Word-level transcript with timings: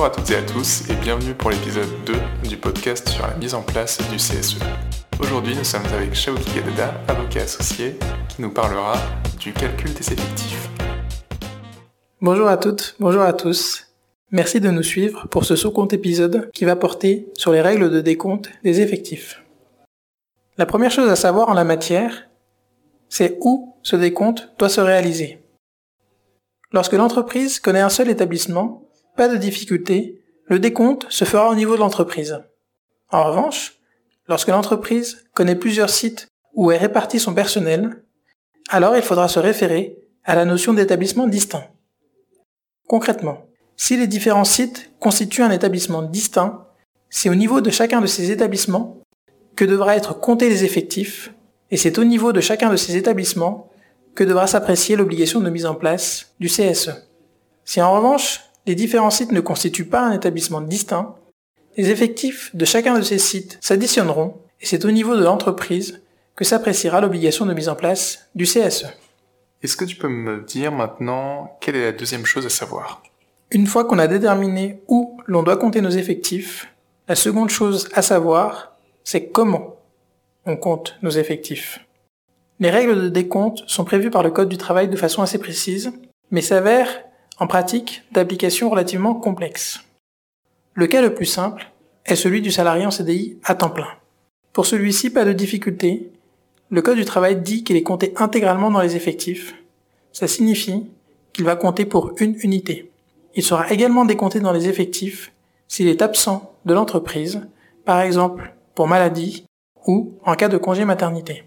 Bonjour 0.00 0.14
à 0.14 0.16
toutes 0.16 0.30
et 0.30 0.36
à 0.36 0.42
tous 0.42 0.88
et 0.88 0.94
bienvenue 0.94 1.34
pour 1.34 1.50
l'épisode 1.50 1.90
2 2.06 2.48
du 2.48 2.56
podcast 2.56 3.06
sur 3.06 3.26
la 3.26 3.34
mise 3.34 3.52
en 3.52 3.60
place 3.60 3.98
du 4.08 4.16
CSE. 4.16 4.56
Aujourd'hui, 5.20 5.54
nous 5.54 5.62
sommes 5.62 5.84
avec 5.94 6.14
Shaoki 6.14 6.54
Gadeda, 6.54 6.94
avocat 7.06 7.42
associé, 7.42 7.96
qui 8.30 8.40
nous 8.40 8.50
parlera 8.50 8.94
du 9.38 9.52
calcul 9.52 9.92
des 9.92 10.10
effectifs. 10.10 10.70
Bonjour 12.22 12.48
à 12.48 12.56
toutes, 12.56 12.96
bonjour 12.98 13.20
à 13.20 13.34
tous. 13.34 13.88
Merci 14.30 14.58
de 14.58 14.70
nous 14.70 14.82
suivre 14.82 15.28
pour 15.28 15.44
ce 15.44 15.54
second 15.54 15.86
épisode 15.88 16.50
qui 16.54 16.64
va 16.64 16.76
porter 16.76 17.28
sur 17.34 17.52
les 17.52 17.60
règles 17.60 17.90
de 17.90 18.00
décompte 18.00 18.48
des 18.64 18.80
effectifs. 18.80 19.44
La 20.56 20.64
première 20.64 20.90
chose 20.90 21.10
à 21.10 21.16
savoir 21.16 21.50
en 21.50 21.54
la 21.54 21.64
matière, 21.64 22.30
c'est 23.10 23.36
où 23.42 23.76
ce 23.82 23.96
décompte 23.96 24.48
doit 24.58 24.70
se 24.70 24.80
réaliser. 24.80 25.42
Lorsque 26.72 26.94
l'entreprise 26.94 27.60
connaît 27.60 27.80
un 27.80 27.90
seul 27.90 28.08
établissement, 28.08 28.86
de 29.28 29.36
difficulté, 29.36 30.22
le 30.46 30.58
décompte 30.58 31.06
se 31.10 31.24
fera 31.24 31.48
au 31.48 31.54
niveau 31.54 31.74
de 31.74 31.80
l'entreprise. 31.80 32.42
En 33.10 33.24
revanche, 33.24 33.78
lorsque 34.28 34.48
l'entreprise 34.48 35.24
connaît 35.34 35.56
plusieurs 35.56 35.90
sites 35.90 36.28
où 36.54 36.70
est 36.70 36.78
réparti 36.78 37.20
son 37.20 37.34
personnel, 37.34 38.02
alors 38.68 38.96
il 38.96 39.02
faudra 39.02 39.28
se 39.28 39.38
référer 39.38 39.98
à 40.24 40.34
la 40.34 40.44
notion 40.44 40.72
d'établissement 40.74 41.26
distinct. 41.26 41.68
Concrètement, 42.86 43.46
si 43.76 43.96
les 43.96 44.06
différents 44.06 44.44
sites 44.44 44.92
constituent 45.00 45.42
un 45.42 45.50
établissement 45.50 46.02
distinct, 46.02 46.66
c'est 47.08 47.30
au 47.30 47.34
niveau 47.34 47.60
de 47.60 47.70
chacun 47.70 48.00
de 48.00 48.06
ces 48.06 48.30
établissements 48.30 48.98
que 49.56 49.64
devra 49.64 49.96
être 49.96 50.18
compté 50.18 50.48
les 50.48 50.64
effectifs, 50.64 51.32
et 51.70 51.76
c'est 51.76 51.98
au 51.98 52.04
niveau 52.04 52.32
de 52.32 52.40
chacun 52.40 52.70
de 52.70 52.76
ces 52.76 52.96
établissements 52.96 53.70
que 54.14 54.24
devra 54.24 54.46
s'apprécier 54.46 54.96
l'obligation 54.96 55.40
de 55.40 55.50
mise 55.50 55.66
en 55.66 55.74
place 55.74 56.34
du 56.40 56.48
CSE. 56.48 56.90
Si 57.64 57.80
en 57.80 57.94
revanche, 57.94 58.40
les 58.70 58.76
différents 58.76 59.10
sites 59.10 59.32
ne 59.32 59.40
constituent 59.40 59.88
pas 59.88 60.02
un 60.02 60.12
établissement 60.12 60.60
distinct, 60.60 61.16
les 61.76 61.90
effectifs 61.90 62.54
de 62.54 62.64
chacun 62.64 62.96
de 62.96 63.02
ces 63.02 63.18
sites 63.18 63.58
s'additionneront 63.60 64.36
et 64.60 64.66
c'est 64.66 64.84
au 64.84 64.92
niveau 64.92 65.16
de 65.16 65.24
l'entreprise 65.24 66.02
que 66.36 66.44
s'appréciera 66.44 67.00
l'obligation 67.00 67.46
de 67.46 67.52
mise 67.52 67.68
en 67.68 67.74
place 67.74 68.28
du 68.36 68.44
CSE. 68.44 68.86
Est-ce 69.64 69.76
que 69.76 69.84
tu 69.84 69.96
peux 69.96 70.08
me 70.08 70.42
dire 70.42 70.70
maintenant 70.70 71.58
quelle 71.60 71.74
est 71.74 71.84
la 71.84 71.90
deuxième 71.90 72.24
chose 72.24 72.46
à 72.46 72.48
savoir? 72.48 73.02
Une 73.50 73.66
fois 73.66 73.84
qu'on 73.84 73.98
a 73.98 74.06
déterminé 74.06 74.80
où 74.86 75.18
l'on 75.26 75.42
doit 75.42 75.56
compter 75.56 75.80
nos 75.80 75.90
effectifs, 75.90 76.72
la 77.08 77.16
seconde 77.16 77.50
chose 77.50 77.88
à 77.94 78.02
savoir, 78.02 78.76
c'est 79.02 79.30
comment 79.30 79.78
on 80.46 80.56
compte 80.56 80.96
nos 81.02 81.10
effectifs. 81.10 81.84
Les 82.60 82.70
règles 82.70 83.02
de 83.02 83.08
décompte 83.08 83.64
sont 83.66 83.84
prévues 83.84 84.10
par 84.10 84.22
le 84.22 84.30
Code 84.30 84.48
du 84.48 84.58
travail 84.58 84.88
de 84.88 84.96
façon 84.96 85.22
assez 85.22 85.38
précise, 85.38 85.92
mais 86.30 86.40
s'avèrent, 86.40 87.09
en 87.40 87.46
pratique, 87.46 88.02
d'application 88.12 88.68
relativement 88.68 89.14
complexe. 89.14 89.80
Le 90.74 90.86
cas 90.86 91.00
le 91.00 91.14
plus 91.14 91.26
simple 91.26 91.72
est 92.04 92.14
celui 92.14 92.42
du 92.42 92.52
salarié 92.52 92.86
en 92.86 92.90
CDI 92.90 93.38
à 93.42 93.54
temps 93.54 93.70
plein. 93.70 93.88
Pour 94.52 94.66
celui-ci, 94.66 95.10
pas 95.10 95.24
de 95.24 95.32
difficulté. 95.32 96.12
Le 96.68 96.82
Code 96.82 96.98
du 96.98 97.04
travail 97.04 97.40
dit 97.40 97.64
qu'il 97.64 97.76
est 97.76 97.82
compté 97.82 98.12
intégralement 98.16 98.70
dans 98.70 98.82
les 98.82 98.94
effectifs. 98.94 99.54
Ça 100.12 100.28
signifie 100.28 100.86
qu'il 101.32 101.44
va 101.44 101.56
compter 101.56 101.86
pour 101.86 102.12
une 102.18 102.36
unité. 102.42 102.90
Il 103.34 103.42
sera 103.42 103.70
également 103.70 104.04
décompté 104.04 104.40
dans 104.40 104.52
les 104.52 104.68
effectifs 104.68 105.32
s'il 105.66 105.88
est 105.88 106.02
absent 106.02 106.52
de 106.66 106.74
l'entreprise, 106.74 107.48
par 107.84 108.00
exemple 108.00 108.54
pour 108.74 108.86
maladie 108.86 109.44
ou 109.86 110.14
en 110.24 110.34
cas 110.34 110.48
de 110.48 110.58
congé 110.58 110.84
maternité. 110.84 111.44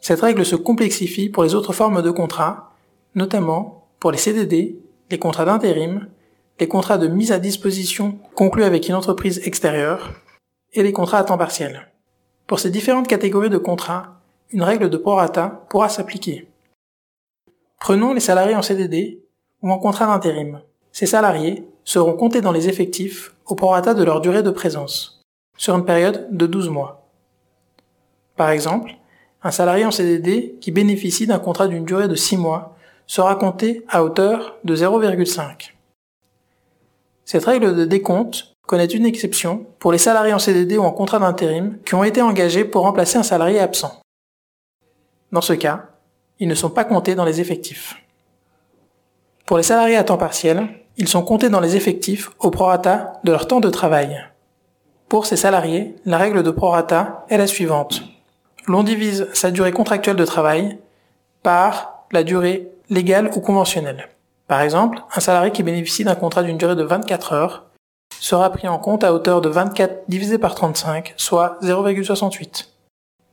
Cette 0.00 0.20
règle 0.20 0.44
se 0.44 0.56
complexifie 0.56 1.28
pour 1.28 1.44
les 1.44 1.54
autres 1.54 1.72
formes 1.72 2.02
de 2.02 2.10
contrats, 2.10 2.74
notamment 3.14 3.86
pour 4.00 4.12
les 4.12 4.18
CDD, 4.18 4.76
les 5.10 5.18
contrats 5.18 5.44
d'intérim, 5.44 6.08
les 6.60 6.68
contrats 6.68 6.98
de 6.98 7.08
mise 7.08 7.32
à 7.32 7.38
disposition 7.38 8.18
conclus 8.34 8.64
avec 8.64 8.88
une 8.88 8.94
entreprise 8.94 9.40
extérieure 9.46 10.12
et 10.72 10.82
les 10.82 10.92
contrats 10.92 11.18
à 11.18 11.24
temps 11.24 11.38
partiel. 11.38 11.88
Pour 12.46 12.60
ces 12.60 12.70
différentes 12.70 13.08
catégories 13.08 13.50
de 13.50 13.58
contrats, 13.58 14.20
une 14.50 14.62
règle 14.62 14.90
de 14.90 14.96
prorata 14.96 15.64
pourra 15.68 15.88
s'appliquer. 15.88 16.48
Prenons 17.80 18.12
les 18.12 18.20
salariés 18.20 18.56
en 18.56 18.62
CDD 18.62 19.22
ou 19.62 19.70
en 19.70 19.78
contrat 19.78 20.06
d'intérim. 20.06 20.62
Ces 20.92 21.06
salariés 21.06 21.68
seront 21.84 22.14
comptés 22.14 22.40
dans 22.40 22.52
les 22.52 22.68
effectifs 22.68 23.34
au 23.46 23.54
prorata 23.54 23.94
de 23.94 24.02
leur 24.02 24.20
durée 24.20 24.42
de 24.42 24.50
présence, 24.50 25.24
sur 25.56 25.76
une 25.76 25.84
période 25.84 26.28
de 26.30 26.46
12 26.46 26.70
mois. 26.70 27.08
Par 28.36 28.50
exemple, 28.50 28.92
un 29.42 29.50
salarié 29.50 29.84
en 29.84 29.90
CDD 29.90 30.56
qui 30.60 30.70
bénéficie 30.70 31.26
d'un 31.26 31.38
contrat 31.38 31.68
d'une 31.68 31.84
durée 31.84 32.08
de 32.08 32.14
6 32.14 32.36
mois 32.36 32.77
sera 33.08 33.34
compté 33.34 33.84
à 33.88 34.04
hauteur 34.04 34.58
de 34.62 34.76
0,5. 34.76 35.72
Cette 37.24 37.44
règle 37.44 37.74
de 37.74 37.84
décompte 37.84 38.54
connaît 38.68 38.86
une 38.86 39.04
exception 39.04 39.66
pour 39.80 39.90
les 39.90 39.98
salariés 39.98 40.32
en 40.32 40.38
CDD 40.38 40.78
ou 40.78 40.84
en 40.84 40.92
contrat 40.92 41.18
d'intérim 41.18 41.78
qui 41.84 41.96
ont 41.96 42.04
été 42.04 42.22
engagés 42.22 42.64
pour 42.64 42.82
remplacer 42.82 43.18
un 43.18 43.24
salarié 43.24 43.58
absent. 43.58 44.00
Dans 45.32 45.40
ce 45.40 45.54
cas, 45.54 45.86
ils 46.38 46.46
ne 46.46 46.54
sont 46.54 46.70
pas 46.70 46.84
comptés 46.84 47.16
dans 47.16 47.24
les 47.24 47.40
effectifs. 47.40 47.96
Pour 49.44 49.56
les 49.56 49.64
salariés 49.64 49.96
à 49.96 50.04
temps 50.04 50.16
partiel, 50.16 50.68
ils 50.96 51.08
sont 51.08 51.24
comptés 51.24 51.48
dans 51.48 51.60
les 51.60 51.74
effectifs 51.74 52.30
au 52.38 52.52
prorata 52.52 53.14
de 53.24 53.32
leur 53.32 53.48
temps 53.48 53.60
de 53.60 53.70
travail. 53.70 54.24
Pour 55.08 55.26
ces 55.26 55.36
salariés, 55.36 55.96
la 56.04 56.18
règle 56.18 56.44
de 56.44 56.52
prorata 56.52 57.26
est 57.28 57.38
la 57.38 57.48
suivante 57.48 58.02
l'on 58.68 58.82
divise 58.82 59.26
sa 59.32 59.50
durée 59.50 59.72
contractuelle 59.72 60.16
de 60.16 60.24
travail 60.24 60.78
par 61.42 62.04
la 62.12 62.22
durée 62.22 62.68
légale 62.90 63.30
ou 63.34 63.40
conventionnelle. 63.40 64.08
Par 64.46 64.62
exemple, 64.62 65.02
un 65.14 65.20
salarié 65.20 65.52
qui 65.52 65.62
bénéficie 65.62 66.04
d'un 66.04 66.14
contrat 66.14 66.42
d'une 66.42 66.56
durée 66.56 66.76
de 66.76 66.82
24 66.82 67.32
heures 67.32 67.66
sera 68.20 68.50
pris 68.50 68.66
en 68.68 68.78
compte 68.78 69.04
à 69.04 69.12
hauteur 69.12 69.40
de 69.40 69.48
24 69.48 70.04
divisé 70.08 70.38
par 70.38 70.54
35, 70.54 71.14
soit 71.16 71.58
0,68. 71.62 72.68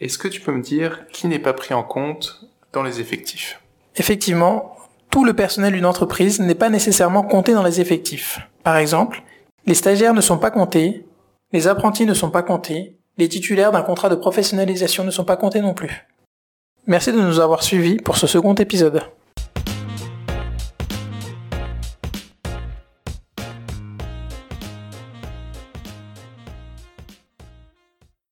Est-ce 0.00 0.18
que 0.18 0.28
tu 0.28 0.40
peux 0.40 0.52
me 0.52 0.62
dire 0.62 1.06
qui 1.12 1.26
n'est 1.26 1.38
pas 1.38 1.52
pris 1.52 1.74
en 1.74 1.82
compte 1.82 2.46
dans 2.72 2.82
les 2.82 3.00
effectifs? 3.00 3.60
Effectivement, 3.96 4.76
tout 5.10 5.24
le 5.24 5.34
personnel 5.34 5.72
d'une 5.72 5.84
entreprise 5.84 6.40
n'est 6.40 6.54
pas 6.54 6.70
nécessairement 6.70 7.22
compté 7.22 7.52
dans 7.52 7.64
les 7.64 7.80
effectifs. 7.80 8.40
Par 8.62 8.76
exemple, 8.76 9.22
les 9.66 9.74
stagiaires 9.74 10.14
ne 10.14 10.20
sont 10.20 10.38
pas 10.38 10.50
comptés, 10.50 11.04
les 11.52 11.66
apprentis 11.66 12.06
ne 12.06 12.14
sont 12.14 12.30
pas 12.30 12.42
comptés, 12.42 12.96
les 13.18 13.28
titulaires 13.28 13.72
d'un 13.72 13.82
contrat 13.82 14.08
de 14.08 14.14
professionnalisation 14.14 15.04
ne 15.04 15.10
sont 15.10 15.24
pas 15.24 15.36
comptés 15.36 15.60
non 15.60 15.74
plus. 15.74 16.06
Merci 16.86 17.12
de 17.12 17.20
nous 17.20 17.40
avoir 17.40 17.62
suivis 17.62 17.96
pour 17.96 18.16
ce 18.16 18.26
second 18.26 18.54
épisode. 18.54 19.02